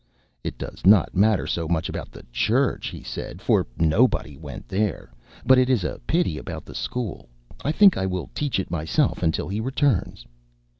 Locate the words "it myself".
8.59-9.21